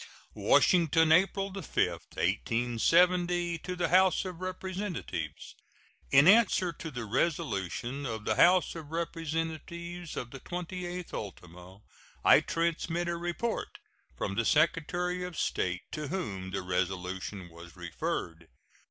WASHINGTON, 0.33 1.11
April 1.11 1.53
5, 1.53 1.61
1870. 1.61 3.59
To 3.59 3.75
the 3.75 3.89
House 3.89 4.25
of 4.25 4.41
Representatives: 4.41 5.53
In 6.09 6.27
answer 6.27 6.73
to 6.73 6.89
the 6.89 7.05
resolution 7.05 8.07
of 8.07 8.25
the 8.25 8.33
House 8.33 8.73
of 8.73 8.89
Representatives 8.89 10.17
of 10.17 10.31
the 10.31 10.39
28th 10.39 11.13
ultimo, 11.13 11.83
I 12.25 12.39
transmit 12.39 13.07
a 13.09 13.15
report 13.15 13.77
from 14.17 14.33
the 14.33 14.43
Secretary 14.43 15.23
of 15.23 15.37
State, 15.37 15.83
to 15.91 16.07
whom 16.07 16.49
the 16.49 16.63
resolution 16.63 17.47
was 17.49 17.75
referred. 17.75 18.47